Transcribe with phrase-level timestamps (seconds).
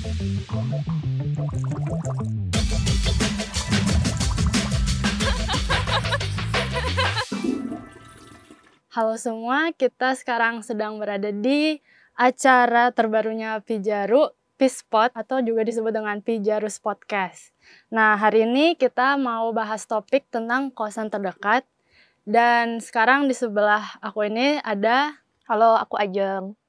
[0.00, 0.08] Halo
[9.20, 11.84] semua, kita sekarang sedang berada di
[12.16, 17.52] acara terbarunya Pijaru, Pispot atau juga disebut dengan Pijarus Podcast.
[17.92, 21.68] Nah, hari ini kita mau bahas topik tentang kosan terdekat.
[22.24, 26.59] Dan sekarang di sebelah aku ini ada Halo, aku Ajeng.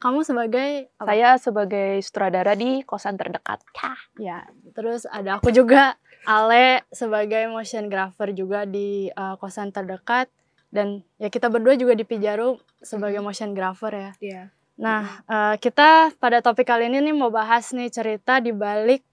[0.00, 1.12] Kamu sebagai apa?
[1.12, 3.60] Saya sebagai sutradara di kosan terdekat.
[4.16, 10.28] Ya, terus ada aku juga Ale sebagai motion grapher juga di uh, kosan terdekat
[10.72, 14.10] dan ya kita berdua juga di Pijaru sebagai motion grapher ya.
[14.20, 14.42] Iya.
[14.80, 19.04] Nah, uh, kita pada topik kali ini nih mau bahas nih cerita di balik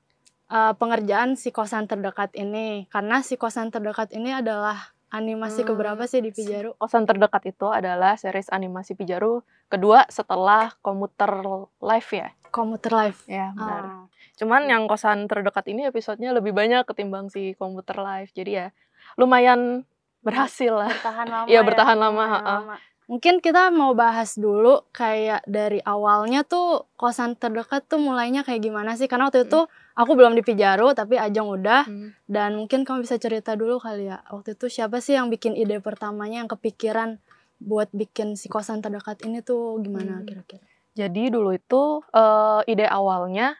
[0.48, 2.88] uh, pengerjaan si kosan terdekat ini.
[2.88, 5.70] Karena si kosan terdekat ini adalah animasi Hmm.
[5.74, 6.76] keberapa sih di Pijaru?
[6.76, 11.32] Kosan terdekat itu adalah series animasi Pijaru kedua setelah Komuter
[11.80, 12.30] Live ya.
[12.50, 13.24] Komuter Live.
[13.28, 13.84] Ya, benar.
[13.84, 14.04] Ah.
[14.36, 18.32] Cuman yang kosan terdekat ini episodenya lebih banyak ketimbang si Komuter Live.
[18.32, 18.68] Jadi ya
[19.16, 19.84] lumayan
[20.22, 20.92] berhasil lah.
[20.92, 22.76] bertahan lama Iya, ya, bertahan lama, bertahan lama.
[23.08, 29.00] Mungkin kita mau bahas dulu kayak dari awalnya tuh kosan terdekat tuh mulainya kayak gimana
[29.00, 29.08] sih?
[29.08, 29.64] Karena waktu itu
[29.98, 32.14] aku belum di Pijaru tapi Ajeng udah Hmm.
[32.30, 34.22] dan mungkin kamu bisa cerita dulu kali ya.
[34.30, 37.18] Waktu itu siapa sih yang bikin ide pertamanya yang kepikiran
[37.58, 40.28] buat bikin si kosan terdekat ini tuh gimana Hmm.
[40.30, 40.62] kira-kira?
[40.94, 43.58] Jadi dulu itu eh, ide awalnya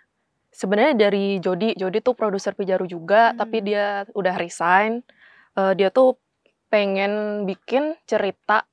[0.54, 1.74] sebenarnya dari Jody.
[1.74, 3.42] Jody tuh produser Pijaru juga, Hmm.
[3.42, 5.02] tapi dia udah resign.
[5.54, 6.18] Eh, dia tuh
[6.68, 8.68] pengen bikin cerita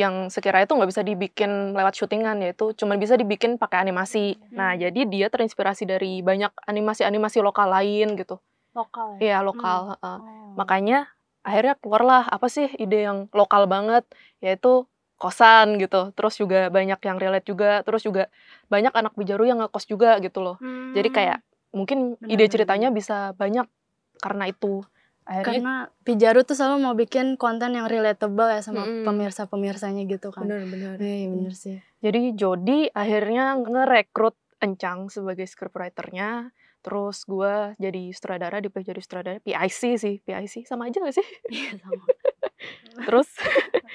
[0.00, 4.40] yang sekiranya tuh nggak bisa dibikin lewat syutingan yaitu cuma bisa dibikin pakai animasi.
[4.56, 4.80] Nah, Hmm.
[4.80, 8.40] jadi dia terinspirasi dari banyak animasi-animasi lokal lain gitu.
[8.72, 9.20] Lokal ya?
[9.20, 10.16] Iya, lokal, heeh.
[10.24, 10.56] Oh.
[10.56, 11.12] Makanya
[11.44, 14.08] akhirnya keluarlah apa sih ide yang lokal banget
[14.40, 14.88] yaitu
[15.20, 16.16] kosan gitu.
[16.16, 18.32] Terus juga banyak yang relate juga, terus juga
[18.72, 20.56] banyak anak bijaru yang ngekos juga gitu loh.
[20.96, 21.16] Jadi Hmm.
[21.16, 21.38] kayak
[21.76, 23.68] mungkin Benar, ide ceritanya bisa banyak
[24.16, 24.80] karena itu.
[25.24, 29.04] Akhirnya karena Pijaru tuh selalu mau bikin konten yang relatable ya sama Mm-mm.
[29.04, 30.44] pemirsa-pemirsanya gitu kan.
[30.44, 30.98] benar-benar.
[30.98, 31.78] Iya bener sih.
[32.00, 36.52] Jadi Jody akhirnya ngerekrut Encang sebagai scriptwriter-nya.
[36.80, 41.26] Terus gue jadi sutradara di jadi sutradara PIC sih, PIC sama aja gak sih?
[41.48, 42.04] Iya sama.
[43.08, 43.28] terus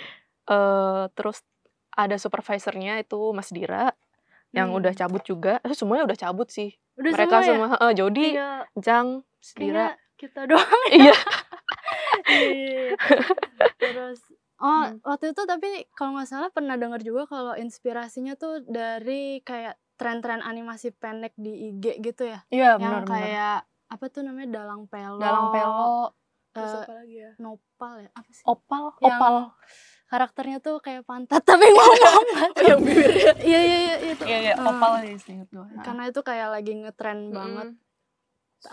[0.46, 1.42] eh terus
[1.92, 3.94] ada supervisornya itu Mas Dira
[4.52, 4.80] yang Hmm.
[4.80, 5.60] udah cabut juga.
[5.62, 6.72] Eh, semuanya udah cabut sih.
[6.96, 7.48] Udah Mereka semua ya?
[7.50, 9.88] semua, eh, Jody, Iya, Encang, Mas Dira.
[10.16, 10.82] Kita doang.
[10.92, 11.16] Iya.
[12.26, 12.96] Iya.
[13.78, 14.20] Terus
[14.56, 14.98] oh Hmm.
[15.04, 20.40] waktu itu tapi kalau nggak salah pernah dengar juga kalau inspirasinya tuh dari kayak tren-tren
[20.40, 22.40] animasi pendek di IG gitu ya.
[22.50, 23.12] Iya, yang benar-benar.
[23.12, 25.20] kayak apa tuh namanya dalang pelo.
[25.20, 26.16] Dalang pelo,
[26.52, 27.32] terus apa lagi ya?
[27.38, 28.44] nopal ya apa sih?
[28.44, 29.36] Opal, Yang opal.
[30.06, 32.52] Karakternya tuh kayak pantat tapi ngomong banget.
[32.64, 33.32] yang bibirnya.
[33.42, 34.24] Iya iya iya itu.
[34.24, 35.68] Iya, iya, opal sih inget gue.
[35.82, 37.36] Karena itu kayak lagi ngetren Mm-mm.
[37.36, 37.68] banget.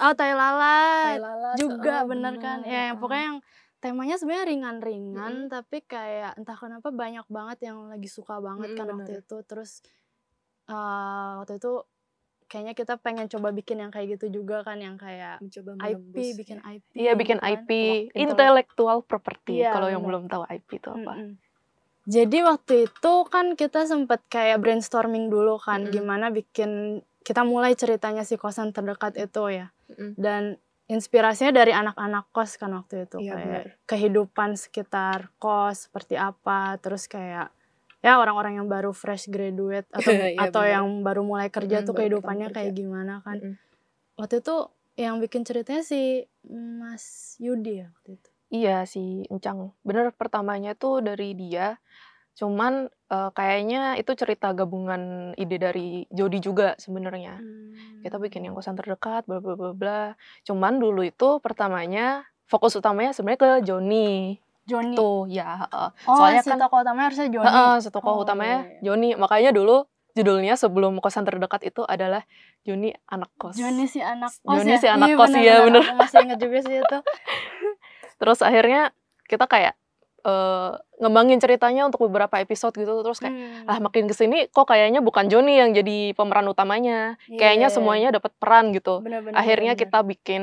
[0.01, 1.21] Oh, tai lalat.
[1.21, 3.39] Thailand, juga oh, bener kan ya yang pokoknya yang
[3.83, 8.87] temanya sebenarnya ringan-ringan tapi kayak entah kenapa banyak banget yang lagi suka banget Mm-mm, kan
[8.95, 9.23] waktu bener.
[9.27, 9.71] itu terus
[10.71, 11.73] eh, waktu itu
[12.47, 16.61] kayaknya kita pengen coba bikin yang kayak gitu juga kan yang kayak mencoba IP bikin
[16.63, 17.65] IP Iya bikin gitu kan.
[17.65, 17.71] IP,
[18.13, 19.65] intellectual property.
[19.65, 21.13] Iya, Kalau yang belum tahu IP itu apa?
[21.17, 21.31] Mm-mm.
[22.03, 25.95] Jadi waktu itu kan kita sempet kayak brainstorming dulu kan Mm-mm.
[25.95, 29.71] gimana bikin kita mulai ceritanya si kosan terdekat itu ya
[30.15, 30.43] Dan
[30.87, 33.67] inspirasinya dari anak-anak kos kan waktu itu Iya, kayak benar.
[33.87, 37.49] kehidupan sekitar kos seperti apa terus kayak
[38.03, 40.75] ya orang-orang yang baru fresh graduate atau Iya, atau benar.
[40.75, 42.81] yang baru mulai kerja Mm, tuh kehidupannya pertama kayak kerja.
[42.83, 43.55] gimana kan Mm-mm.
[44.15, 44.57] waktu itu
[44.93, 49.73] yang bikin ceritanya si Mas Yudi ya waktu itu Iya si Encang.
[49.81, 51.81] Bener pertamanya tuh dari dia.
[52.37, 55.03] Cuman eh, kayaknya itu cerita gabungan
[55.37, 57.37] ide dari Jody juga sebenarnya.
[58.01, 60.03] Kita bikin yang kosan terdekat, bla bla bla bla.
[60.43, 64.37] Cuman dulu itu pertamanya fokus utamanya sebenarnya ke Joni.
[64.63, 65.59] Joni Tuh ya.
[65.61, 65.89] heeh.
[66.07, 68.81] oh soalnya si kan- tokoh utamanya harusnya Joni Heeh, setokoh Oh, utamanya iya, iya.
[68.85, 69.09] Joni.
[69.15, 69.77] Makanya dulu
[70.13, 72.23] judulnya sebelum kosan terdekat itu adalah
[72.63, 73.57] Joni anak kos.
[73.57, 74.79] Joni si anak kos Joni ya?
[74.79, 75.83] si anak Iya, kos, iya, bener.
[75.83, 76.99] Aku masih inget juga sih itu.
[78.21, 78.95] Terus akhirnya
[79.27, 79.75] kita kayak
[80.23, 83.67] eh, ngembangin ceritanya untuk beberapa episode gitu terus kayak Hmm.
[83.67, 87.69] lah makin ke sini kok kayaknya bukan Joni yang jadi pemeran utamanya Iya, kayaknya iya,
[87.69, 87.75] iya.
[87.75, 89.91] semuanya dapat peran gitu Bener-bener, akhirnya bener-bener.
[89.91, 90.43] kita bikin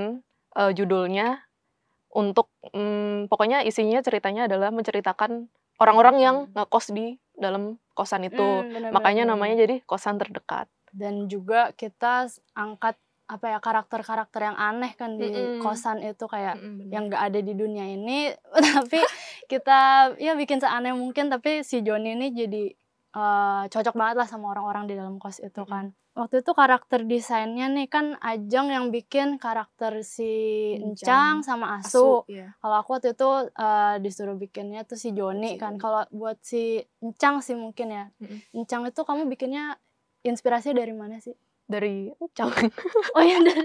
[0.53, 1.27] eh, judulnya
[2.09, 5.45] untuk mm, pokoknya isinya ceritanya adalah menceritakan
[5.77, 9.31] orang-orang yang ngekos di dalam kosan itu Hmm, bener-bener, makanya bener-bener.
[9.31, 12.97] namanya jadi kosan terdekat dan juga kita angkat
[13.29, 15.61] apa ya karakter-karakter yang aneh kan di Mm-mm.
[15.61, 18.33] kosan itu kayak yang yang nggak ada di dunia ini
[18.73, 19.05] tapi
[19.45, 22.63] kita ya bikin seaneh mungkin tapi si Joni ini jadi
[23.13, 27.71] eh, cocok banget lah sama orang-orang di dalam kos itu kan waktu itu karakter desainnya
[27.71, 32.25] nih kan Ajeng yang bikin karakter si Encang, sama Asu.
[32.27, 32.51] Asu, iya.
[32.59, 35.79] Kalau aku waktu itu uh, disuruh bikinnya tuh si Joni Si kan.
[35.79, 38.05] Kalau buat si Encang sih mungkin ya.
[38.19, 38.51] Mm-mm.
[38.51, 39.79] Encang itu kamu bikinnya
[40.27, 41.39] inspirasi dari mana sih?
[41.69, 42.49] Dari Encang.
[43.15, 43.61] Oh iya dari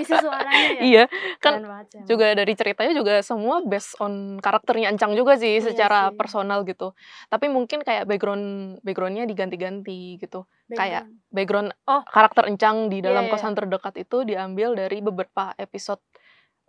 [0.00, 0.82] isi suaranya ya.
[0.86, 1.04] iya,
[1.42, 6.00] kan banget juga dari ceritanya juga semua based on karakternya Encang juga sih Iya secara
[6.08, 6.16] sih.
[6.16, 6.94] personal gitu.
[7.26, 8.46] Tapi mungkin kayak background
[8.80, 10.46] backgroundnya diganti-ganti gitu.
[10.70, 11.34] kayak Background.
[11.34, 12.02] Background Oh.
[12.06, 13.34] karakter Encang di dalam Iya, iya.
[13.34, 15.98] kosan terdekat itu diambil dari beberapa episode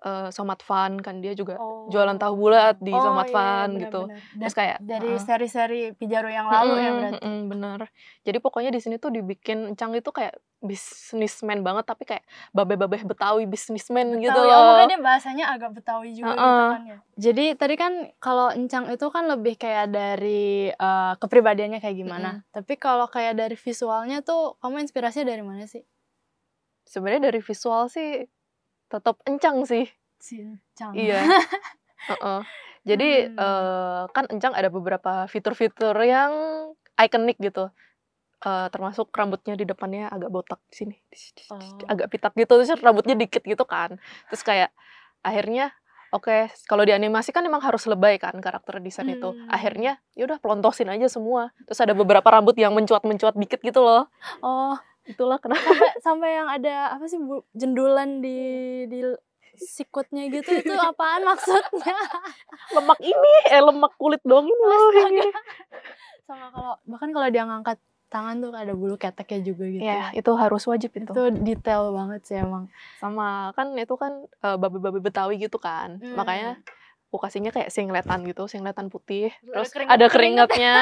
[0.01, 1.89] eh, Somat Fun kan dia juga Oh.
[1.89, 4.01] jualan tahu bulat di Oh, Somat iya, Fun benar, gitu.
[4.07, 4.19] benar.
[4.41, 5.21] Terus kayak dari heeh.
[5.21, 7.17] seri-seri Pijaro yang lalu ya Mm-mm, berarti.
[7.25, 7.79] mm-mm, bener.
[8.23, 12.21] Jadi pokoknya di sini tuh dibikin Encang itu kayak bisnismen banget tapi kayak
[12.53, 14.45] babe-babe Betawi bisnismen gitu Betawi.
[14.45, 14.65] Oh, loh.
[14.77, 16.69] makanya dia bahasanya agak Betawi juga gitu Heeh.
[16.69, 16.97] kan ya.
[17.17, 22.45] Jadi tadi kan kalau Encang itu kan lebih kayak dari eh, kepribadiannya kayak gimana.
[22.53, 25.81] Tapi kalau kayak dari visualnya tuh kamu inspirasinya dari mana sih?
[26.85, 28.21] Sebenarnya dari visual sih
[28.91, 29.87] tetap Encang sih.
[30.19, 30.91] Si Encang.
[30.91, 31.23] Iya.
[32.11, 32.41] Heeh.
[32.83, 33.37] Jadi Hmm.
[33.39, 36.31] eh, kan Encang ada beberapa fitur-fitur yang
[36.99, 37.71] ikonik gitu.
[38.41, 40.95] Eh, termasuk rambutnya di depannya agak botak di sini.
[41.53, 41.61] Oh.
[41.85, 44.01] Agak pitak gitu terus rambutnya dikit gitu kan.
[44.33, 44.69] Terus kayak
[45.21, 45.69] akhirnya
[46.09, 49.29] oke, kalau di animasi kan emang harus lebay kan karakter desain itu.
[49.31, 49.45] Hmm.
[49.45, 51.53] Akhirnya ya udah pelontosin aja semua.
[51.69, 54.09] Terus ada beberapa rambut yang mencuat-mencuat dikit gitu loh.
[54.41, 58.37] Oh, Itulah kenapa sampai sampai yang ada apa sih bu- jendulan di
[58.85, 58.99] di
[59.53, 61.97] sikutnya gitu itu apaan maksudnya?
[62.75, 64.81] lemak ini eh lemak kulit doang ini loh.
[65.07, 65.27] ini.
[66.23, 67.77] Sama kalau bahkan kalau dia ngangkat
[68.07, 69.81] tangan tuh ada bulu keteknya juga gitu.
[69.81, 71.07] Ya, itu harus wajib itu.
[71.07, 72.67] Itu detail banget sih emang.
[72.97, 76.13] sama kan itu kan eh, babe-babe Betawi gitu kan Hmm.
[76.13, 76.61] makanya
[77.07, 80.75] aku kasihnya kayak singletan gitu singletan putih Ada terus keringat- ada keringatnya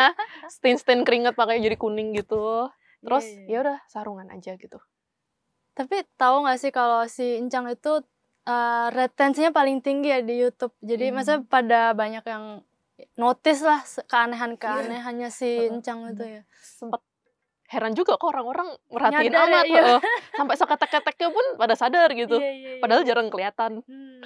[0.47, 2.69] stain stain keringat makanya jadi kuning gitu
[2.99, 4.79] terus Iya, iya, ya udah sarungan aja gitu
[5.73, 8.03] Tapi tahu nggak sih kalau si Encang itu
[8.43, 10.75] uh, retensinya paling tinggi ya di YouTube.
[10.81, 11.15] Jadi Hmm.
[11.15, 12.59] maksudnya pada banyak yang
[13.15, 16.41] notice lah se- keanehan-keanehannya si Heeh, Encang itu ya.
[16.59, 16.99] sempet
[17.71, 19.83] heran juga kok orang-orang merhatiin Nyadar ya, amat iya.
[19.87, 20.01] heeh.
[20.35, 22.81] sampai seketek-keteknya pun pada sadar gitu Iya, iya, iya.
[22.83, 24.19] padahal jarang kelihatan Hmm.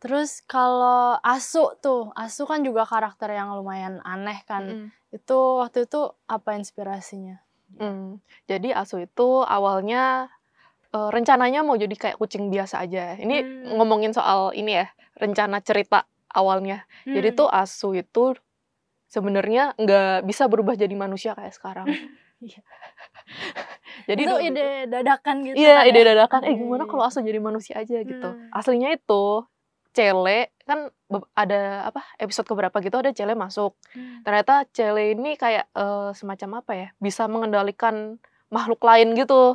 [0.00, 4.64] Terus kalau Asu tuh, Asu kan juga karakter yang lumayan aneh kan.
[4.64, 4.88] Mm-mm.
[5.12, 7.36] Itu waktu itu apa inspirasinya?
[7.78, 10.26] Hmm, Jadi Asu itu awalnya
[10.90, 13.14] eh, rencananya mau jadi kayak kucing biasa aja.
[13.14, 13.78] Ini Hmm.
[13.78, 16.82] ngomongin soal ini ya, rencana cerita awalnya.
[17.06, 17.38] Jadi Hmm.
[17.38, 18.34] tuh Asu itu
[19.06, 21.86] sebenarnya nggak bisa berubah jadi manusia kayak sekarang.
[22.40, 22.64] Iya.
[24.08, 26.06] jadi itu ide dadakan gitu Iya, kan ide ya?
[26.16, 26.40] dadakan.
[26.40, 26.90] Eh Iya, gimana iya.
[26.90, 28.28] kalau Asu jadi manusia aja gitu.
[28.32, 28.48] Hmm.
[28.50, 29.44] Aslinya itu
[29.90, 30.86] Cele kan
[31.34, 33.74] ada apa episode keberapa gitu ada Cele masuk.
[33.90, 34.22] Hmm.
[34.22, 36.88] Ternyata Cele ini kayak eh, semacam apa ya?
[36.96, 39.54] Bisa mengendalikan makhluk lain gitu.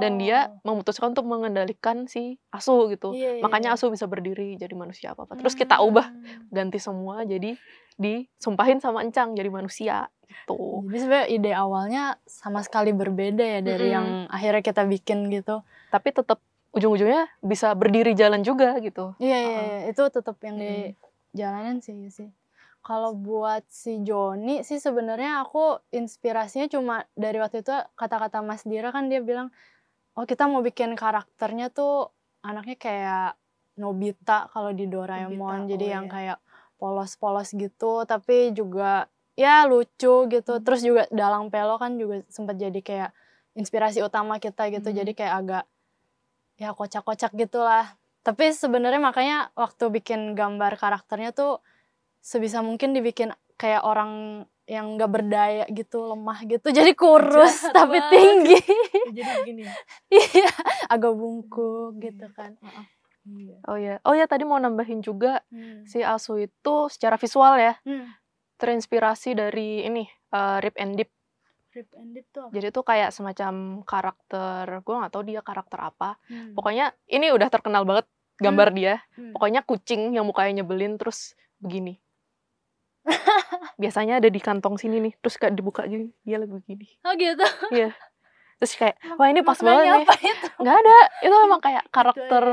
[0.00, 0.72] dan dia Oh.
[0.72, 3.12] memutuskan untuk mengendalikan si Asu gitu.
[3.12, 3.76] Iya, iya, Makanya iya.
[3.76, 5.36] Asu bisa berdiri jadi manusia apa apa.
[5.36, 6.48] Terus kita ubah Hmm.
[6.48, 7.52] ganti semua jadi
[7.94, 10.88] disumpahin sama Encang jadi manusia gitu.
[10.88, 13.94] Jadi sebenarnya ide awalnya sama sekali berbeda ya dari Mm-mm.
[13.94, 15.60] yang akhirnya kita bikin gitu.
[15.90, 19.14] Tapi tetap ujung-ujungnya bisa berdiri jalan juga gitu.
[19.18, 19.66] Iya iya, Heeh.
[19.66, 19.78] iya.
[19.90, 20.64] itu tetap yang Mm.
[21.34, 22.30] dijalanin sih sih.
[22.80, 28.88] Kalau buat si Joni sih sebenarnya aku inspirasinya cuma dari waktu itu kata-kata Mas Dira
[28.88, 29.52] kan dia bilang,
[30.16, 32.08] oh kita mau bikin karakternya tuh
[32.40, 33.28] anaknya kayak
[33.76, 36.12] Nobita kalau di Doraemon, Nobita, jadi oh yang iya.
[36.12, 36.38] kayak
[36.80, 40.52] polos-polos gitu, tapi juga ya lucu gitu.
[40.56, 40.64] Hmm.
[40.64, 43.10] Terus juga Dalang Pelo kan juga sempat jadi kayak
[43.56, 44.98] inspirasi utama kita gitu, Hmm.
[45.04, 45.64] jadi kayak agak
[46.60, 47.96] ya kocak-kocak gitulah.
[48.20, 51.64] Tapi sebenarnya makanya waktu bikin gambar karakternya tuh
[52.20, 56.68] sebisa mungkin dibikin kayak orang yang nggak berdaya gitu, lemah gitu.
[56.78, 58.12] Jadi kurus Jahat tapi banget.
[58.12, 58.58] tinggi.
[59.16, 59.62] Jadi begini.
[60.12, 60.52] Iya,
[60.86, 62.54] agak bungkuk gitu kan.
[63.24, 63.56] Iya.
[63.64, 65.84] Oh ya, oh ya tadi mau nambahin juga Hmm.
[65.84, 68.08] si Asu itu secara visual ya Hmm.
[68.56, 71.10] terinspirasi dari ini eh, Rip and Dip.
[71.70, 72.52] Rip and dip tuh apa?
[72.52, 76.18] Jadi tuh kayak semacam karakter, gue nggak tahu dia karakter apa.
[76.26, 76.58] Hmm.
[76.58, 78.10] Pokoknya ini udah terkenal banget
[78.42, 78.94] gambar dia.
[79.14, 79.30] Hmm.
[79.30, 82.02] Pokoknya kucing yang mukanya nyebelin terus begini.
[83.82, 86.86] Biasanya ada di kantong sini nih, terus kayak dibuka gini, dia lagi begini.
[87.06, 87.46] Oh gitu.
[88.60, 90.04] Terus kayak, wah ini pas banget Maknanya nih.
[90.04, 90.46] apa itu?
[90.54, 92.44] Nggak ada, itu emang kayak karakter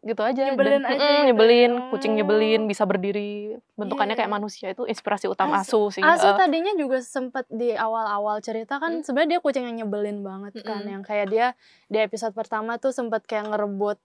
[0.00, 0.40] gitu aja.
[0.46, 1.26] Nyebelin Dan, aja gitu.
[1.26, 3.34] nyebelin, kucing nyebelin, bisa berdiri,
[3.74, 4.20] bentukannya Iya.
[4.20, 6.02] kayak manusia itu inspirasi utama Asu- Asu sih.
[6.02, 9.02] Asu Eh, tadinya juga sempet di awal-awal cerita kan Hmm.
[9.02, 10.92] sebenarnya dia kucing yang nyebelin banget kan Mm-mm.
[10.92, 11.46] yang kayak dia
[11.84, 13.98] di episode pertama tuh sempet kayak ngerebut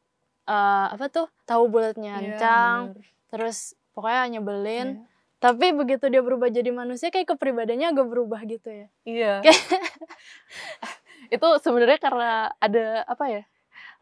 [0.43, 3.05] eh, apa tuh tahu bulatnya iya, Ancang bener.
[3.29, 3.57] terus
[3.91, 5.05] pokoknya nyebelin Iya.
[5.39, 9.33] tapi begitu dia berubah jadi manusia kayak kepribadiannya agak berubah gitu ya Iya.
[11.31, 13.43] itu sebenarnya karena ada apa ya?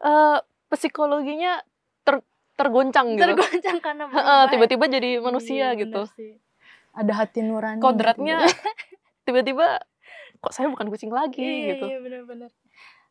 [0.02, 1.62] Uh, psikologinya
[2.02, 2.20] ter
[2.58, 3.24] tergoncang gitu.
[3.30, 4.04] Tergoncang karena
[4.50, 6.10] tiba-tiba jadi manusia iya, gitu.
[6.92, 7.78] Ada hati nurani.
[7.78, 8.58] Kodratnya gitu.
[9.30, 9.78] tiba-tiba
[10.42, 11.86] kok saya bukan kucing lagi iya, gitu.
[11.86, 12.50] Iya benar-benar.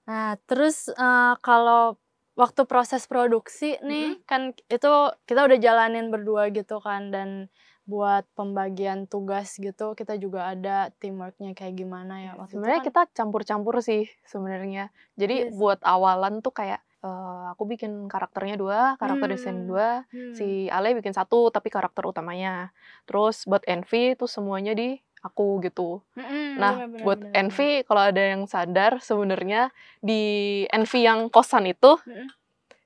[0.03, 1.95] Nah terus uh, kalau
[2.35, 4.27] waktu proses produksi nih mm -hmm.
[4.27, 4.91] kan itu
[5.27, 7.51] kita udah jalanin berdua gitu kan dan
[7.89, 13.01] buat pembagian tugas gitu kita juga ada teamworknya kayak gimana ya waktu sebenarnya kan, kita
[13.17, 15.58] campur-campur sih sebenarnya jadi yes.
[15.58, 19.36] buat awalan tuh kayak uh, aku bikin karakternya dua karakter hmm.
[19.36, 20.38] desain dua hmm.
[20.38, 22.69] si Ale bikin satu tapi karakter utamanya
[23.10, 26.00] terus buat Envy tuh semuanya di aku gitu.
[26.15, 29.67] Mm-hmm, nah, bener, buat bener, Envy kalau ada yang sadar sebenarnya
[30.00, 32.27] di Envy yang kosan itu mm-hmm.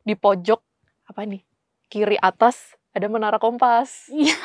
[0.02, 0.62] di pojok
[1.14, 1.44] apa nih?
[1.94, 4.08] kiri atas ada menara kompas.
[4.14, 4.38] Iya.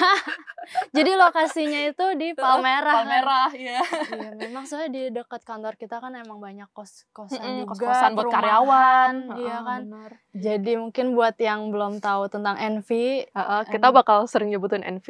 [0.92, 3.04] Jadi lokasinya itu di Palmerah.
[3.04, 3.80] Palmerah, iya.
[4.12, 8.10] iya, memang soalnya di dekat kantor kita kan emang banyak kos-kosan mm -hmm, juga, kos-kosan
[8.12, 9.80] buat karyawan, iya kan.
[9.88, 10.12] Benar.
[10.36, 12.90] Jadi mungkin buat yang belum tahu tentang NV,
[13.32, 15.08] uh, uh, kita bakal sering nyebutin NV.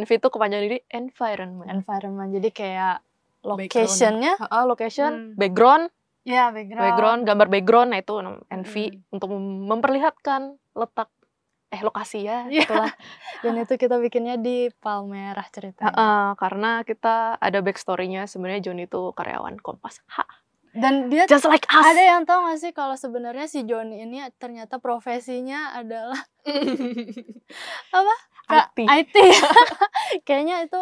[0.00, 1.68] NV itu kepanjangan dari environment.
[1.68, 2.28] Environment.
[2.32, 3.04] Jadi kayak
[3.44, 5.36] locationnya, uh, uh, location, hmm.
[5.36, 6.84] background, Ya, background.
[6.84, 8.12] Background, gambar background, nah itu
[8.52, 9.14] NV hmm.
[9.16, 11.08] untuk memperlihatkan letak
[11.70, 12.66] eh lokasi ya yeah.
[12.66, 12.92] itulah
[13.46, 19.14] dan itu kita bikinnya di Palmerah ceritanya uh, karena kita ada backstorynya sebenarnya John itu
[19.14, 20.26] karyawan Kompas ha
[20.70, 21.82] dan dia just like us.
[21.82, 26.18] ada yang tahu gak sih kalau sebenarnya si Johnny ini ternyata profesinya adalah
[27.98, 28.14] apa
[28.50, 29.16] IT, IT.
[30.26, 30.78] kayaknya itu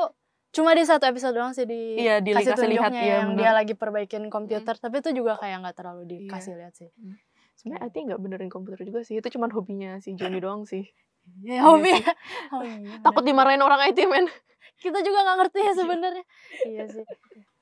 [0.53, 4.29] cuma di satu episode doang sih di iya, dikasih lihat ya, yang dia lagi perbaikin
[4.33, 4.85] komputer hmm.
[4.85, 6.61] tapi itu juga kayak nggak terlalu dikasih yeah.
[6.65, 7.28] lihat sih hmm
[7.59, 10.87] sebenarnya IT nggak benerin komputer juga sih itu cuma hobinya si Johnny doang sih.
[11.45, 12.09] Ya hobi ya.
[12.55, 14.31] oh, iya, takut dimarahin orang IT men.
[14.79, 16.25] Kita juga nggak ngerti ya sebenarnya.
[16.71, 17.05] Iya sih.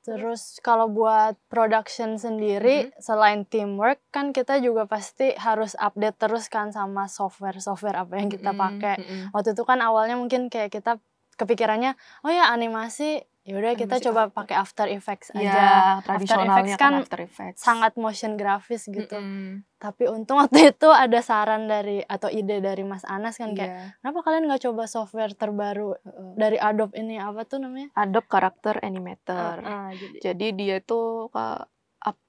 [0.06, 3.02] Terus kalau buat production sendiri mm-hmm.
[3.02, 8.30] selain teamwork kan kita juga pasti harus update terus kan sama software software apa yang
[8.30, 9.02] kita pakai.
[9.02, 9.34] mm-hmm.
[9.34, 11.02] waktu itu kan awalnya mungkin kayak kita
[11.34, 15.54] kepikirannya oh ya animasi Yaudah kita coba pakai After Effects iya, aja.
[15.54, 15.70] Ya,
[16.02, 17.60] After Effects kan, kan After Effects.
[17.62, 19.14] sangat motion grafis gitu.
[19.14, 19.52] Mm -hmm.
[19.78, 23.88] Tapi untung waktu itu ada saran dari atau ide dari Mas Anas kan kayak, yeah.
[24.02, 27.94] kenapa kalian nggak coba software terbaru uh, dari Adobe ini apa tuh namanya?
[27.94, 29.62] Adobe Character Animator.
[29.62, 30.18] Uh, uh, jadi.
[30.18, 31.30] jadi dia tuh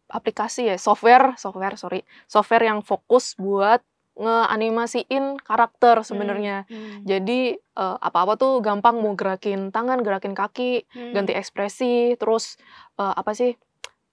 [0.07, 3.83] aplikasi ya, software, software sorry, software yang fokus buat
[4.17, 6.65] ngeanimasiin karakter sebenarnya.
[6.65, 6.99] Hmm, hmm.
[7.05, 11.13] Jadi uh, apa-apa tuh gampang mau gerakin tangan, gerakin kaki, hmm.
[11.13, 12.57] ganti ekspresi, terus
[12.97, 13.53] uh, apa sih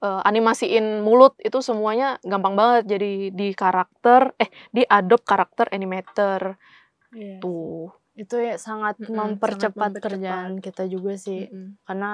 [0.04, 2.84] uh, animasiin mulut itu semuanya gampang banget.
[2.96, 6.60] Jadi di karakter eh di Adobe Karakter Animator.
[7.16, 7.40] Yeah.
[7.40, 7.88] Tuh.
[8.14, 11.50] Itu ya sangat, mm -hmm, mempercepat, sangat mempercepat kerjaan kita juga sih.
[11.50, 11.68] Mm -hmm.
[11.82, 12.10] Karena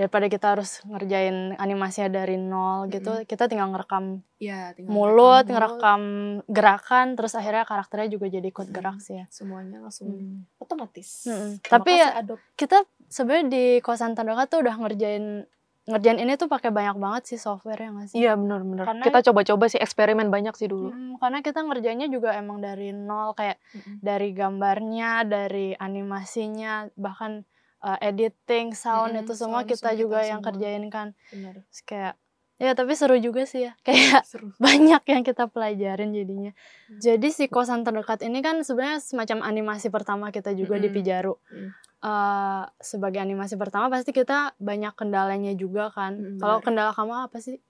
[0.00, 3.28] daripada kita harus ngerjain animasinya dari nol gitu mm -hmm.
[3.28, 6.02] kita tinggal ngerekam ya, tinggal mulut ngerekam
[6.48, 10.56] gerakan terus akhirnya karakternya juga jadi ikut gerak sih ya semuanya langsung mm.
[10.56, 12.40] otomatis mm tapi ya Adobe.
[12.56, 12.80] kita
[13.12, 15.44] sebenarnya di kosan Tandoka tuh udah ngerjain
[15.90, 18.16] ngerjain ini tuh pakai banyak banget sih software ya nggak sih?
[18.22, 19.02] Iya benar-benar.
[19.02, 20.94] Kita coba-coba sih eksperimen banyak sih dulu.
[20.94, 23.98] Hmm, karena kita ngerjainnya juga emang dari nol kayak hmm.
[23.98, 27.42] dari gambarnya, dari animasinya, bahkan
[27.80, 30.48] uh, editing, sound hmm, itu semua sound, kita juga yang semua.
[30.52, 31.08] kerjain kan.
[31.32, 31.54] Benar.
[31.88, 32.14] kayak
[32.60, 33.72] ya tapi seru juga sih ya.
[33.86, 34.52] Kayak seru.
[34.62, 36.52] banyak yang kita pelajarin jadinya.
[36.52, 37.00] Hmm.
[37.00, 40.84] Jadi si kosan terdekat ini kan sebenarnya semacam animasi pertama kita juga hmm.
[40.84, 41.34] di Pijaru.
[41.48, 41.70] Hmm.
[42.00, 46.16] Uh, sebagai animasi pertama pasti kita banyak kendalanya juga kan.
[46.16, 47.60] Hmm, kalau kendala kamu apa sih?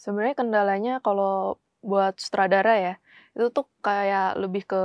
[0.00, 2.94] Sebenarnya kendalanya kalau buat sutradara ya,
[3.36, 4.82] itu tuh kayak lebih ke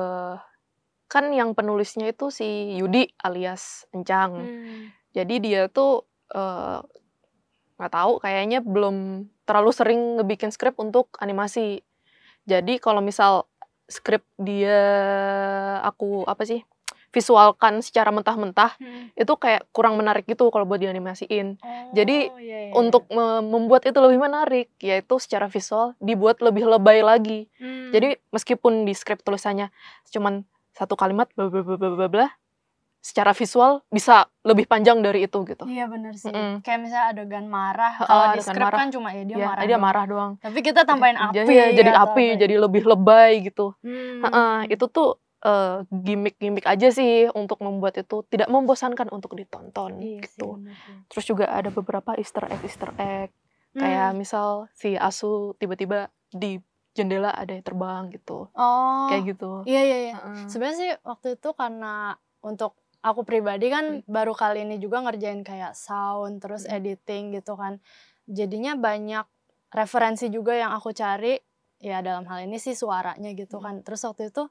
[1.14, 4.34] kan yang penulisnya itu si Yudi alias Encang.
[4.42, 4.90] Hmm.
[5.14, 6.82] Jadi dia tuh eh,
[7.78, 11.86] nggak uh, tahu kayaknya belum terlalu sering ngebikin skrip untuk animasi.
[12.50, 13.46] Jadi kalau misal
[13.86, 14.82] skrip dia
[15.86, 16.66] aku apa sih
[17.14, 19.14] visualkan secara mentah-mentah hmm.
[19.14, 21.62] itu kayak kurang menarik gitu kalau buat dianimasiin.
[21.62, 22.74] Oh, Jadi iya, iya.
[22.74, 27.46] untuk me membuat itu lebih menarik yaitu secara visual dibuat lebih lebay lagi.
[27.62, 27.94] Hmm.
[27.94, 29.70] Jadi meskipun di skrip tulisannya
[30.10, 32.28] cuman satu kalimat bla bla bla bla bla
[33.04, 35.68] secara visual bisa lebih panjang dari itu gitu.
[35.68, 36.32] Iya benar sih.
[36.32, 36.56] Mm -hmm.
[36.64, 39.64] Kayak misalnya adegan marah, kalau di skrip kan cuma ya dia ya, marah.
[39.68, 40.32] dia marah doang.
[40.40, 41.44] Tapi kita tambahin api.
[41.44, 43.76] Ya, jadi api, jadi lebih lebay gitu.
[43.84, 44.24] Hmm.
[44.24, 50.24] Uh, itu tuh uh, gimmick-gimmick aja sih untuk membuat itu tidak membosankan untuk ditonton iya
[50.24, 50.64] gitu.
[50.64, 50.72] Sih,
[51.12, 53.36] Terus juga ada beberapa Easter egg Easter egg.
[53.76, 53.84] Hmm.
[53.84, 56.56] Kayak misal si Asu tiba-tiba di
[56.94, 58.48] jendela ada yang terbang gitu.
[58.54, 59.08] Oh.
[59.10, 59.52] Kayak gitu.
[59.66, 60.16] Iya iya iya.
[60.18, 60.48] Uh-uh.
[60.50, 62.14] Sebenarnya sih waktu itu karena
[62.46, 64.08] untuk aku pribadi kan hmm.
[64.08, 66.78] baru kali ini juga ngerjain kayak sound terus hmm.
[66.78, 67.82] editing gitu kan.
[68.30, 69.26] Jadinya banyak
[69.74, 71.36] referensi juga yang aku cari
[71.84, 73.66] ya dalam hal ini sih suaranya gitu Hmm.
[73.66, 73.76] kan.
[73.82, 74.48] Terus waktu itu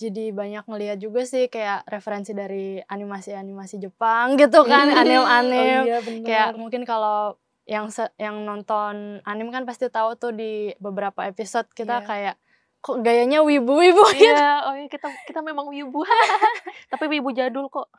[0.00, 5.84] jadi banyak ngeliat juga sih kayak referensi dari animasi-animasi Jepang gitu kan, anim-anim.
[5.84, 6.24] Oh iya, bener.
[6.24, 7.36] Kayak mungkin kalau
[7.70, 12.04] yang se- yang nonton anim kan pasti tahu tuh di beberapa episode kita Iya.
[12.04, 12.34] kayak
[12.80, 14.26] kok gayanya wibu-wibu gitu.
[14.26, 16.00] Iya, oh iya kita kita memang wibu.
[16.90, 17.92] Tapi wibu jadul kok.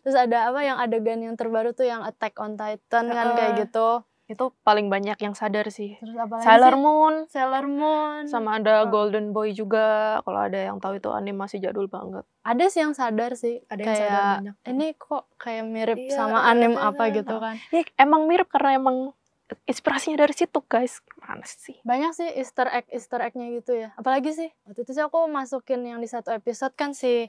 [0.00, 4.04] Terus ada apa yang adegan yang terbaru tuh yang Attack on Titan kan kayak gitu.
[4.24, 6.00] Itu paling banyak yang sadar sih.
[6.00, 6.80] Terus apa lagi Sailor sih?
[6.80, 8.22] Moon Sailor Moon.
[8.24, 8.88] sama ada Oh.
[8.88, 10.18] Golden Boy juga.
[10.20, 12.24] Kalau ada yang tahu itu animasi jadul banget.
[12.40, 13.60] Ada sih yang sadar sih.
[13.66, 14.54] Ada yang kayak sadar banyak.
[14.66, 17.14] ini kok kayak mirip Iya, sama iya, anim iya, apa iya.
[17.14, 17.54] gitu kan.
[17.68, 18.96] Ya, emang mirip karena emang
[19.64, 21.04] inspirasinya dari situ, guys.
[21.04, 21.76] Gimana sih?
[21.84, 23.92] Banyak sih easter egg easter egg-nya gitu ya.
[23.94, 27.28] Apalagi sih waktu itu sih aku masukin yang di satu episode kan si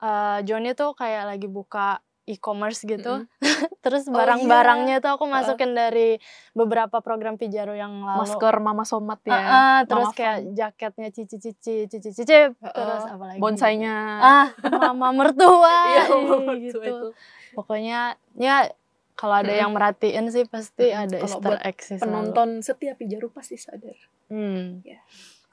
[0.00, 3.28] eh, Johnny tuh kayak lagi buka e-commerce gitu.
[3.84, 6.16] Terus Oh, barang-barangnya tuh aku masukin dari
[6.50, 8.24] beberapa program Pijaro yang lalu.
[8.24, 9.36] Masker Mama Somat ya.
[9.36, 10.52] ah, terus Mama kayak Fun.
[10.54, 13.38] jaketnya cici cici cici cici terus apa lagi?
[13.38, 13.96] bonsainya.
[14.18, 15.76] Ah, mama mertua.
[15.90, 16.80] Iya, Mama Mertua gitu.
[16.80, 17.08] itu.
[17.52, 18.72] Pokoknya ya
[19.14, 19.60] kalau ada Mm-mm.
[19.60, 21.02] yang merhatiin sih pasti Mm-mm.
[21.04, 22.00] ada easter egg sih.
[22.00, 23.94] Penonton setiap Pijaru pasti sadar.
[24.26, 24.80] Hmm.
[24.82, 24.98] Ya.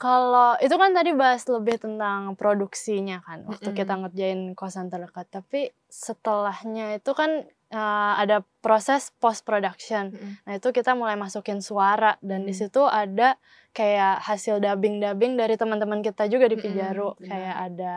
[0.01, 3.77] Kalau itu kan tadi bahas lebih tentang produksinya kan waktu Mm-mm.
[3.77, 5.29] kita ngerjain kosan terdekat.
[5.29, 10.09] Tapi setelahnya itu kan eh, ada proses post production.
[10.09, 10.41] Mm-mm.
[10.41, 12.61] Nah itu kita mulai masukin suara dan di Hmm.
[12.65, 13.37] situ ada
[13.71, 17.15] kayak hasil dubbing-dubbing dari teman-teman kita juga di Pijaru.
[17.15, 17.29] benar.
[17.29, 17.95] Kayak ada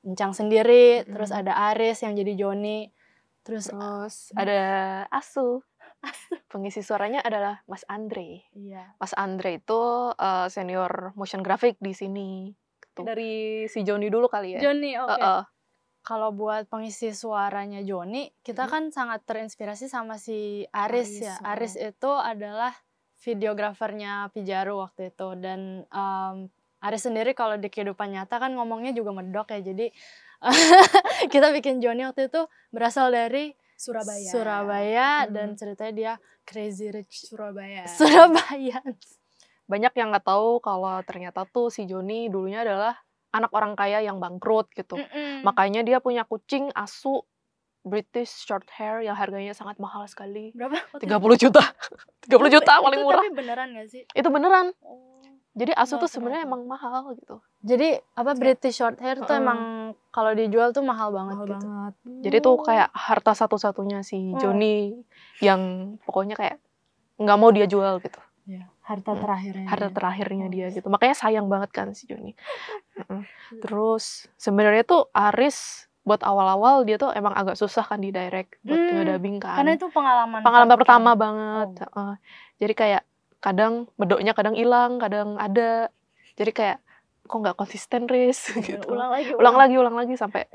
[0.00, 1.12] Encang sendiri, Mm-mm.
[1.12, 2.88] terus ada Aris yang jadi Joni,
[3.44, 4.60] terus Terus ada
[5.12, 5.60] Asu.
[6.52, 8.42] Pengisi suaranya adalah Mas Andre.
[8.52, 9.80] iya Mas Andre itu
[10.14, 12.50] eh, senior motion graphic di sini.
[12.80, 13.06] Gitu.
[13.06, 14.60] Dari si Joni dulu kali ya.
[14.60, 15.14] Joni oke.
[15.14, 15.42] Heeh.
[16.00, 18.72] Kalau buat pengisi suaranya Joni, kita Mm-mm.
[18.72, 21.34] kan sangat terinspirasi sama si Aris, Aris, ya.
[21.36, 21.50] heeh.
[21.52, 22.72] Aris itu adalah
[23.20, 26.36] videografernya Pijaru waktu itu dan em,
[26.80, 29.60] Aris sendiri kalau di kehidupan nyata kan ngomongnya juga medok ya.
[29.60, 29.92] Jadi
[31.32, 34.28] kita bikin Joni waktu itu berasal dari Surabaya.
[34.28, 35.32] Surabaya Hmm.
[35.32, 36.12] dan ceritanya dia
[36.44, 37.88] crazy rich Surabaya.
[37.96, 38.84] Surabaya.
[39.64, 43.00] Banyak yang nggak tahu kalau ternyata tuh si Joni dulunya adalah
[43.32, 44.98] anak orang kaya yang bangkrut gitu.
[44.98, 45.46] Mm-mm.
[45.46, 47.22] Makanya dia punya kucing asu
[47.80, 50.52] British short hair yang harganya sangat mahal sekali.
[50.52, 50.76] berapa?
[51.00, 51.08] 30
[51.40, 51.64] juta.
[52.28, 53.24] 30 juta paling Itu murah.
[53.24, 54.02] Tapi beneran gak sih?
[54.12, 54.76] Itu beneran.
[54.84, 55.24] Oh.
[55.56, 57.40] Jadi asu tuh sebenarnya emang mahal gitu.
[57.64, 59.58] Jadi apa British short hair tuh emang
[60.10, 61.56] kalau dijual tuh mahal banget Mahal gitu.
[61.62, 61.94] banget.
[62.20, 64.38] Jadi tuh kayak harta satu-satunya si Oh.
[64.38, 64.98] Joni
[65.38, 65.60] yang
[66.02, 66.56] pokoknya kayak
[67.16, 68.18] nggak mau dia jual gitu.
[68.44, 69.22] Ya, harta Hmm.
[69.22, 69.66] terakhirnya.
[69.70, 69.94] Harta dia.
[69.94, 70.52] terakhirnya Oh.
[70.52, 70.86] dia gitu.
[70.88, 72.34] Makanya sayang banget kan si Joni.
[73.62, 78.74] Terus sebenarnya tuh Aris buat awal-awal dia tuh emang agak susah kan di direct buat
[78.74, 79.62] Hmm, kan.
[79.62, 81.12] Karena itu pengalaman pengalaman pertama pertama.
[81.14, 81.68] banget.
[81.86, 82.12] Heeh.
[82.58, 83.02] Jadi kayak
[83.38, 85.92] kadang bedoknya kadang hilang, kadang ada.
[86.34, 86.78] Jadi kayak
[87.30, 88.90] kok nggak konsisten Riz gitu.
[88.90, 89.30] Ulang lagi.
[89.32, 90.50] ulang lagi ulang lagi sampai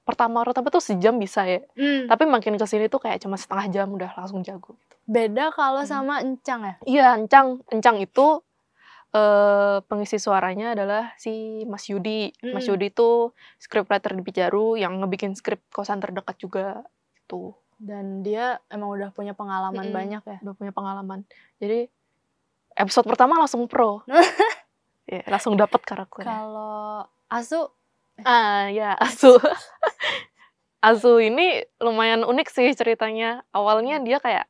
[0.00, 3.68] pertama pertama tuh sejam bisa ya Hmm, tapi makin ke sini tuh kayak cuma setengah
[3.70, 4.96] jam udah langsung jago gitu.
[5.06, 5.92] beda kalau Hmm.
[5.92, 6.74] sama encang ya.
[6.84, 8.40] iya encang encang itu
[9.10, 11.30] eh pengisi suaranya adalah si
[11.64, 12.70] Mas Yudi Mas Mm.
[12.70, 13.10] Yudi itu
[13.58, 16.86] scriptwriter di Pijaru yang ngebikin skrip kosan terdekat juga
[17.16, 19.94] itu Dan dia emang udah punya pengalaman Mm-mm.
[19.94, 20.38] banyak ya.
[20.40, 21.90] udah punya pengalaman jadi
[22.72, 24.06] episode pertama langsung pro
[25.10, 27.66] ya, langsung dapat karakternya Kalau Asu
[28.24, 29.36] Ah ya, Asu.
[30.80, 33.44] Asu ini lumayan unik sih ceritanya.
[33.52, 34.46] Awalnya dia kayak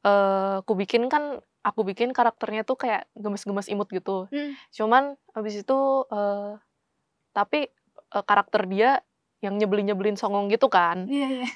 [0.00, 4.26] eh aku bikin kan aku bikin karakternya tuh kayak gemes-gemes imut gitu.
[4.32, 4.56] Hmm.
[4.74, 5.78] Cuman habis itu
[6.10, 6.58] eh
[7.30, 7.70] tapi
[8.14, 9.02] eh, karakter dia
[9.40, 11.08] yang nyebelin-nyebelin songong gitu kan.
[11.08, 11.48] Iya, iya.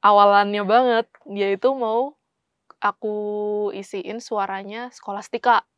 [0.00, 2.16] Awalannya banget dia itu mau
[2.80, 3.16] aku
[3.76, 5.68] isiin suaranya Skolastika.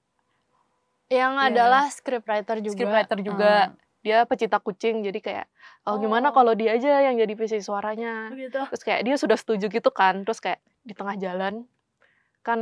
[1.13, 2.73] Yang Iya, adalah scriptwriter juga.
[2.75, 3.53] Scriptwriter juga.
[3.69, 5.47] Ah, Dia pecinta kucing jadi kayak
[5.85, 6.35] oh, gimana Oh.
[6.35, 8.27] kalau dia aja yang jadi PC suaranya.
[8.29, 8.59] begitu.
[8.67, 11.63] terus kayak dia sudah setuju gitu kan terus kayak di tengah jalan
[12.41, 12.59] kan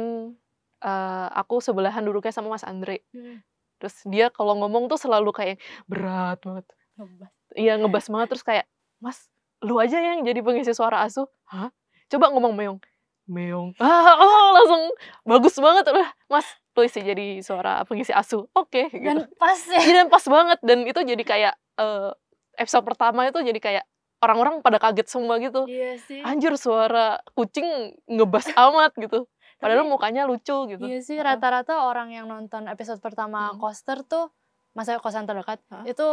[0.78, 3.40] eh, aku sebelahan duduknya sama Mas Andre Hmm.
[3.76, 7.32] terus dia kalau ngomong tuh selalu kayak berat banget Ngebas.
[7.54, 8.66] iya ngebas banget terus kayak
[8.98, 9.24] Mas
[9.60, 11.72] lu aja yang jadi pengisi suara asu hah
[12.06, 12.78] coba ngomong meong
[13.26, 14.82] meong ah oh, langsung
[15.22, 16.44] bagus banget udah Mas
[16.80, 19.76] lu isi jadi suara pengisi asu oke gitu Dan pas ya.
[19.78, 22.10] Iya, dan pas banget dan itu jadi kayak eh,
[22.56, 23.84] episode pertama itu jadi kayak
[24.18, 26.20] orang-orang pada kaget semua gitu Iya sih.
[26.20, 27.64] anjir suara kucing
[28.06, 32.98] ngebas amat gitu padahal Tapi- mukanya lucu gitu Iya sih, rata-rata orang yang nonton episode
[32.98, 33.58] pertama Hmm.
[33.58, 34.32] Coaster tuh
[34.70, 35.84] masa kosan terdekat Hah?
[35.84, 36.04] itu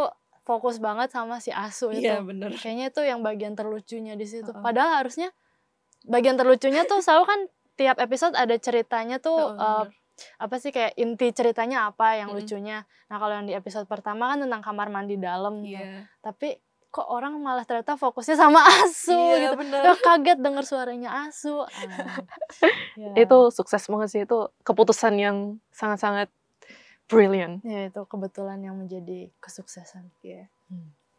[0.42, 2.00] fokus banget sama si Asu itu.
[2.02, 2.52] Iya bener.
[2.52, 4.48] Kayaknya itu yang bagian terlucunya di situ.
[4.48, 4.60] Heeh.
[4.62, 5.28] Padahal harusnya
[6.04, 7.40] bagian terlucunya tuh selalu kan
[7.74, 9.92] tiap episode ada ceritanya tuh uh, bener.
[10.36, 12.36] Apa sih kayak inti ceritanya apa yang Mm.
[12.36, 12.78] lucunya.
[13.06, 15.70] Nah, kalau yang di episode pertama kan tentang kamar mandi dalam tuh.
[15.70, 16.06] Iya.
[16.18, 19.56] Tapi kok orang malah ternyata fokusnya sama asu Iya, gitu.
[19.60, 19.80] bener.
[19.82, 21.62] Ya, kaget denger suaranya asu.
[21.68, 22.24] Ah.
[22.96, 23.12] Ya.
[23.20, 25.36] Itu sukses banget sih itu keputusan yang
[25.70, 26.32] sangat-sangat
[27.06, 27.60] brilliant.
[27.62, 30.10] ya itu kebetulan yang menjadi kesuksesan.
[30.20, 30.48] Iya.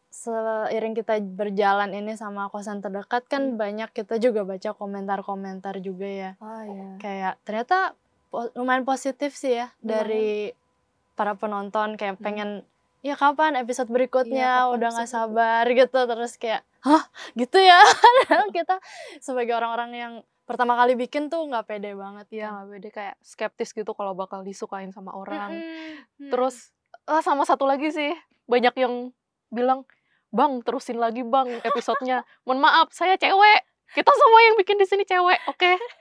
[0.10, 3.58] Seiring kita berjalan ini sama kosan terdekat kan Hmm.
[3.58, 6.32] banyak kita juga baca komentar-komentar juga ya.
[6.40, 6.88] Oh iya.
[6.98, 7.94] Kayak ternyata
[8.30, 9.86] po- lumayan positif sih ya Lumayan.
[9.86, 10.30] dari
[11.13, 12.24] para penonton kayak Hmm.
[12.24, 12.50] pengen
[13.00, 17.80] ya kapan episode berikutnya Iya, kapan udah nggak sabar gitu terus kayak hah gitu ya
[18.56, 18.80] kita
[19.18, 20.13] sebagai orang-orang yang
[20.44, 22.52] pertama kali bikin tuh nggak pede banget Iya, kan.
[22.56, 25.54] nggak beda kayak skeptis gitu kalau bakal disukain sama orang.
[25.54, 26.30] Mm-mm.
[26.30, 29.13] Terus ah, sama satu lagi sih, banyak yang
[29.48, 29.86] bilang,
[30.30, 32.22] "Bang, terusin lagi, Bang, episodenya.
[32.46, 33.62] Mohon maaf, saya cewek.
[33.92, 35.72] Kita semua yang bikin di sini cewek, oke?"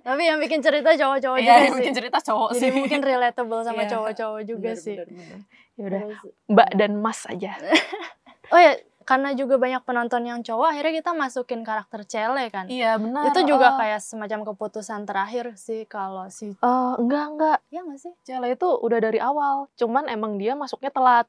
[0.00, 2.70] tapi yang bikin cerita cowok-cowok Iya, juga yang sih bikin cerita cowok jadi sih.
[2.72, 5.38] mungkin relatable sama Iya, cowok-cowok juga Bener, sih bener, bener.
[5.72, 6.00] Ya udah,
[6.46, 7.52] Mbak dan Mas aja.
[8.52, 12.94] oh ya karena juga banyak penonton yang cowok akhirnya kita masukin karakter cele kan Iya,
[12.96, 13.26] benar.
[13.26, 13.76] itu juga oh.
[13.76, 17.58] kayak semacam keputusan terakhir sih kalau si Eh, enggak, enggak.
[17.68, 21.26] ya nggak sih Cele itu udah dari awal, cuman emang dia masuknya telat.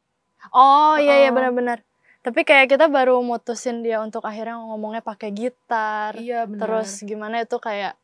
[0.50, 1.34] oh iya iya Heeh.
[1.34, 1.80] benar-benar
[2.22, 6.62] tapi kayak kita baru mutusin dia untuk akhirnya ngomongnya pakai gitar Iya, benar.
[6.62, 7.98] terus gimana itu kayak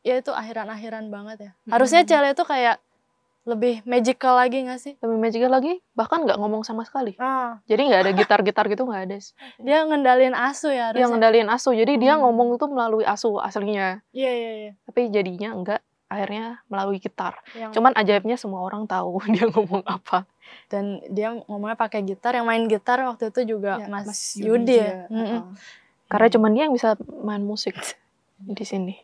[0.00, 2.10] ya itu akhiran-akhiran banget ya harusnya Mm-mm.
[2.10, 2.76] cele itu kayak
[3.42, 7.16] lebih magical lagi nggak sih Lebih magical lagi, bahkan nggak ngomong sama sekali.
[7.16, 9.16] ah Jadi nggak ada gitar-gitar gitu nggak ada.
[9.66, 12.22] dia ngendalin asu ya Dia harusnya ngendaliin asu, jadi dia Hmm.
[12.22, 14.04] ngomong itu melalui asu aslinya.
[14.10, 17.40] iya iya iya Tapi jadinya enggak, akhirnya melalui gitar.
[17.50, 20.28] yang Cuman ajaibnya semua orang tahu dia ngomong apa.
[20.66, 24.76] dan dia ngomongnya pakai gitar yang main gitar waktu itu juga Ya, Mas, Mas Yudi,
[24.76, 25.08] ya.
[25.08, 25.26] Mm-mm.
[25.26, 25.42] Heeh.
[26.06, 26.92] Karena cuman dia yang bisa
[27.24, 27.72] main musik
[28.38, 29.00] di sini.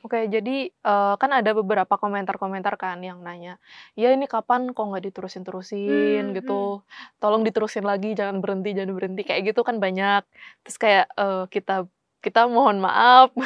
[0.00, 3.60] Oke, jadi eh, kan ada beberapa komentar-komentar kan yang nanya,
[3.94, 6.80] ya ini kapan kok nggak diterusin-terusin Hmm, gitu,
[7.16, 10.24] tolong diterusin lagi, jangan berhenti, jangan berhenti kayak gitu kan banyak.
[10.62, 11.84] Terus kayak eh, kita
[12.18, 13.28] kita mohon maaf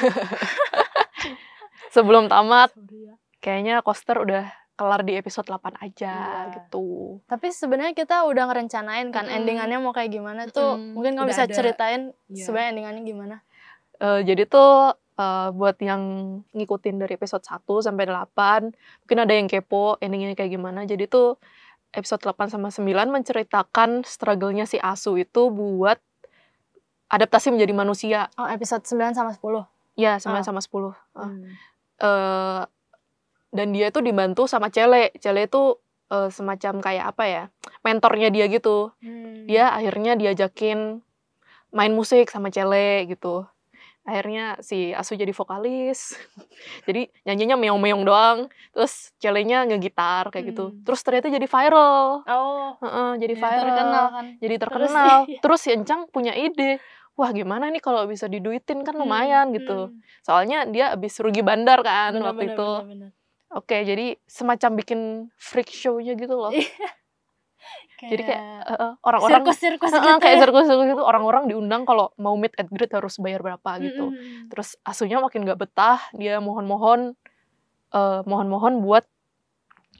[1.90, 3.14] sebelum tamat, Sorry ya.
[3.38, 6.52] kayaknya coaster udah kelar di episode 8 aja Iya.
[6.52, 7.18] gitu.
[7.24, 9.36] Tapi sebenarnya kita udah ngerencanain kan Mm-mm.
[9.36, 10.74] endingannya mau kayak gimana tuh.
[10.74, 10.94] Mm-mm.
[10.94, 11.54] Mungkin kamu Udah bisa ada.
[11.54, 12.42] ceritain Iya.
[12.42, 13.36] sebenarnya endingannya gimana?
[13.96, 16.02] Eh, jadi tuh eh, buat yang
[16.50, 18.74] ngikutin dari episode 1 sampai 8,
[19.04, 20.82] mungkin ada yang kepo endingnya kayak gimana.
[20.84, 21.38] Jadi tuh
[21.90, 26.02] episode 8 sama 9 menceritakan struggle-nya si Asu itu buat
[27.06, 28.26] adaptasi menjadi manusia.
[28.34, 29.66] Oh, episode 9 sama 10.
[29.94, 30.46] Ya, 9 Oh.
[30.46, 30.90] sama 10.
[31.14, 31.46] Eh, Hmm.
[32.00, 32.62] eh,
[33.54, 35.14] dan dia itu dibantu sama Cele.
[35.18, 35.78] Cele itu
[36.10, 37.42] eh, semacam kayak apa ya?
[37.80, 38.92] Mentornya dia gitu.
[39.00, 39.46] Hmm.
[39.46, 41.00] Dia akhirnya diajakin
[41.70, 43.46] main musik sama Cele gitu.
[44.04, 46.12] Akhirnya si Asu jadi vokalis.
[46.88, 48.38] jadi nyanyinya meong-meong doang.
[48.70, 50.64] Terus Celenya ngegitar kayak gitu.
[50.70, 50.84] Hmm.
[50.84, 52.20] Terus ternyata jadi viral.
[52.28, 53.64] Oh, Heeh, jadi ya, viral.
[53.64, 54.24] terkenal kan.
[54.38, 55.16] Jadi Terus, terkenal.
[55.24, 55.40] iya.
[55.40, 56.76] Terus, si Encang punya ide.
[57.14, 59.78] Wah gimana nih kalau bisa diduitin kan lumayan Hmm, gitu.
[59.88, 60.02] hmm.
[60.20, 62.70] Soalnya dia habis rugi bandar kan Bener, waktu bener, itu.
[62.74, 63.10] bener, bener.
[63.54, 65.00] Oke, jadi semacam bikin
[65.38, 66.50] freak show-nya gitu loh.
[68.02, 70.40] Jadi kayak eh, eh, orang-orang sirkus-sirkus Heeh, gitu kayak ya.
[70.44, 74.10] sirkus-sirkus gitu orang-orang diundang kalau mau meet and greet harus bayar berapa gitu.
[74.10, 74.50] Mm-mm.
[74.50, 77.14] Terus asunya makin gak betah, dia mohon-mohon
[77.94, 79.06] eh, mohon-mohon buat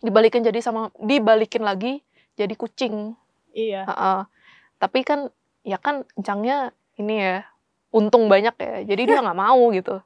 [0.05, 2.03] dibalikin jadi sama dibalikin lagi
[2.35, 3.15] jadi kucing.
[3.55, 3.87] Iya.
[3.87, 4.21] Heeh.
[4.83, 5.31] Tapi kan
[5.65, 7.37] ya kan encangnya ini ya
[7.95, 8.75] untung banyak ya.
[8.85, 10.03] Jadi dia nggak mau gitu.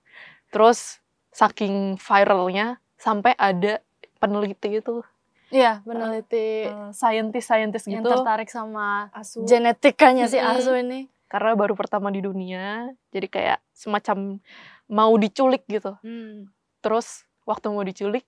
[0.53, 1.01] Terus
[1.33, 3.81] saking viralnya sampai ada
[4.18, 5.01] peneliti itu
[5.49, 9.43] Iya, peneliti eh, scientist-scientist yang gitu tertarik sama Asu.
[9.43, 10.37] genetikanya si.
[10.37, 11.09] Asu ini.
[11.25, 14.41] karena baru pertama di dunia jadi kayak semacam
[14.89, 16.49] mau diculik gitu Hmm.
[16.81, 18.25] terus waktu mau diculik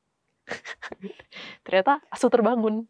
[1.65, 2.85] ternyata asu terbangun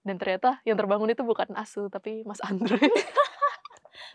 [0.00, 2.80] dan ternyata yang terbangun itu bukan asu tapi mas Andre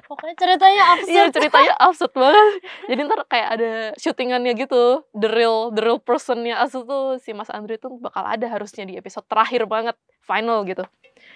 [0.05, 0.85] Pokoknya ceritanya iya
[1.25, 1.33] absurd.
[1.33, 2.47] ceritanya absurd banget
[2.85, 7.49] jadi ntar kayak ada syutingannya gitu the real the real personnya asu tuh si mas
[7.49, 10.85] Andre tuh bakal ada harusnya di episode terakhir banget final gitu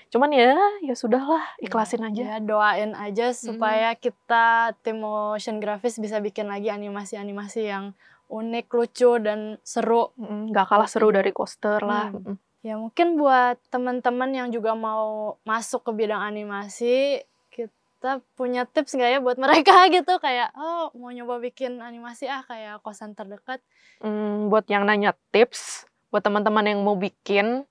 [0.10, 6.18] cuman ya ya sudahlah ikhlasin aja Ya, doain aja supaya kita tim motion grafis bisa
[6.18, 7.94] bikin lagi animasi-animasi yang
[8.30, 10.14] unik, lucu dan seru.
[10.14, 12.22] Mm, nggak kalah seru dari coaster lah Hmm.
[12.26, 12.38] Mm.
[12.60, 17.24] Ya mungkin buat teman-teman yang juga mau masuk ke bidang animasi,
[18.00, 22.48] kita punya tips nggak ya buat mereka gitu kayak oh mau nyoba bikin animasi ah
[22.48, 23.60] kayak kosan terdekat.
[24.00, 27.68] Hmm, buat yang nanya tips, buat teman-teman yang mau bikin,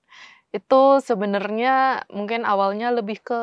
[0.53, 3.41] itu sebenarnya mungkin awalnya lebih ke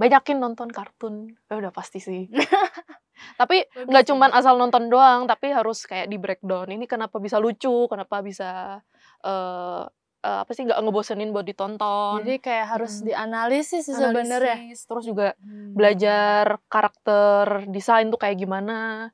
[0.00, 1.36] banyakin nonton kartun.
[1.52, 2.32] Ya udah pasti sih.
[3.40, 4.16] tapi nggak sih.
[4.16, 6.72] cuman asal nonton doang, tapi harus kayak di breakdown.
[6.72, 8.80] Ini kenapa bisa lucu, kenapa bisa
[9.28, 9.84] uh,
[10.24, 12.22] uh, apa sih nggak ngebosenin buat ditonton.
[12.22, 13.06] Jadi kayak harus Hmm.
[13.12, 14.56] dianalisis sih sebenarnya.
[14.74, 15.74] Terus juga Hmm.
[15.74, 19.10] belajar karakter desain tuh kayak gimana,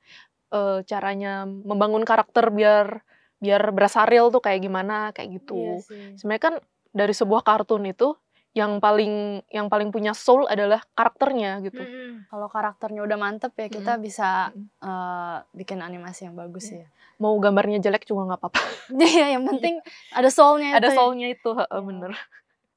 [0.52, 3.02] eh, caranya membangun karakter biar
[3.42, 5.62] biar berasa real tuh kayak gimana, kayak Iya gitu.
[5.84, 6.16] sih.
[6.16, 6.54] Sebenarnya kan
[6.94, 8.16] dari sebuah kartun itu
[8.54, 11.82] yang paling yang paling punya soul adalah karakternya gitu.
[11.82, 12.30] Mm-mm.
[12.30, 14.70] Kalau karakternya udah mantep ya kita bisa Mm-mm.
[14.78, 16.86] eh, bikin animasi yang bagus Iya.
[16.86, 16.88] ya.
[17.18, 18.60] Mau gambarnya jelek juga nggak apa-apa.
[18.94, 19.82] Iya, yang penting
[20.14, 20.96] ada soulnya Ada itu ya.
[20.96, 22.12] soulnya itu, heeh, bener.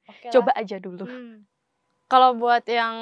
[0.09, 0.33] Oke lah.
[0.33, 1.05] Coba aja dulu.
[1.05, 1.45] Hmm.
[2.07, 2.95] Kalau buat yang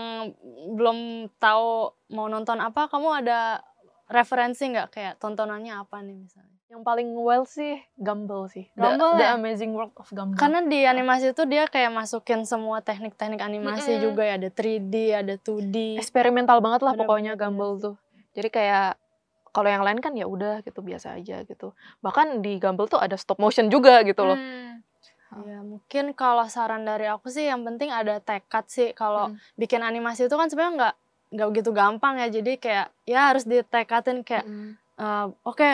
[0.75, 1.69] belum tahu
[2.11, 3.63] mau nonton apa, kamu ada
[4.09, 6.54] referensi nggak kayak tontonannya apa nih misalnya?
[6.65, 8.65] Yang paling well sih Gumball sih.
[8.73, 9.29] The- Gumball The, ya?
[9.33, 10.35] Amazing World of Gumball.
[10.35, 14.03] Karena di animasi itu dia kayak masukin semua teknik-teknik animasi Mm-mm.
[14.03, 15.95] juga ya, ada 3D, ada 2D.
[15.95, 17.81] eksperimental banget lah Bener-bener pokoknya iya Gumball sih.
[17.83, 17.95] tuh.
[18.33, 18.87] Jadi kayak
[19.47, 21.71] kalau yang lain kan ya udah gitu biasa aja gitu.
[22.01, 24.35] Bahkan di Gumball tuh ada stop motion juga gitu loh.
[24.35, 24.81] Hmm.
[25.35, 28.89] Ya, mungkin kalau saran dari aku sih yang penting ada tekad sih.
[28.91, 29.37] Kalau Mm.
[29.55, 30.95] bikin animasi itu kan sebenarnya nggak
[31.29, 32.27] nggak begitu gampang ya.
[32.31, 34.79] Jadi kayak ya harus ditekadin kayak Mm.
[34.95, 35.69] Eh, oke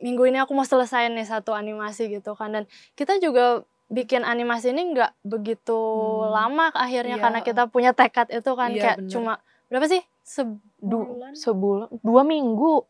[0.00, 2.52] minggu ini aku mau selesai nih satu animasi gitu kan.
[2.52, 6.30] Dan kita juga bikin animasi ini nggak begitu Hmm.
[6.30, 7.22] lama akhirnya Iya.
[7.22, 9.10] karena kita punya tekad itu kan Iya, kayak bener.
[9.10, 9.32] cuma
[9.66, 12.86] berapa sih sebulan sebulan, dua minggu.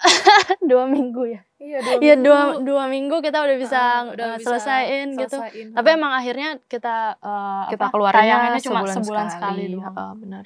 [0.70, 2.60] dua minggu ya Iya, dua Iya dua minggu.
[2.64, 5.36] dua minggu kita udah bisa Ah, eh, bisa selesaiin gitu.
[5.36, 5.66] selesaiin.
[5.76, 9.68] Tapi emang akhirnya kita eh, Kita apa, keluarinnya cuma sebulan, sebulan sekali.
[9.68, 9.84] sekali, doang.
[9.92, 10.44] Heeh, benar.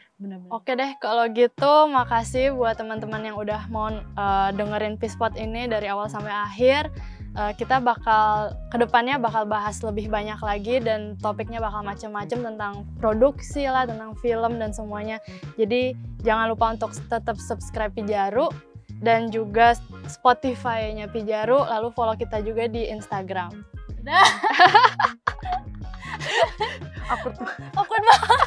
[0.50, 5.86] Oke deh kalau gitu makasih buat teman-teman yang udah mau eh, dengerin Pispot ini dari
[5.86, 6.90] awal sampai akhir.
[7.34, 12.72] Eh, kita bakal ke depannya bakal bahas lebih banyak lagi dan topiknya bakal macam-macam tentang
[12.98, 15.22] produksi lah, tentang film dan semuanya.
[15.54, 15.94] Jadi
[16.26, 18.50] jangan lupa untuk tetap subscribe Pijaru
[19.04, 19.76] dan juga
[20.08, 23.52] Spotify-nya Pijaru lalu follow kita juga di Instagram.
[24.00, 24.24] Nah.
[27.12, 27.48] Aku tuh.
[27.76, 28.40] Aku banget.